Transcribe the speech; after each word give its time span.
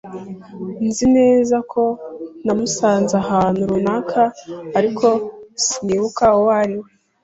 Nzi 0.87 1.05
neza 1.17 1.57
ko 1.71 1.83
namusanze 2.45 3.13
ahantu 3.23 3.61
runaka, 3.71 4.21
ariko 4.79 5.07
sinibuka 5.65 6.23
uwo 6.37 6.51
ari 6.63 6.75
we. 6.83 6.89